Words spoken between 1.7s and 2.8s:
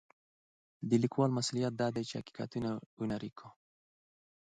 دا دی چې واقعیتونه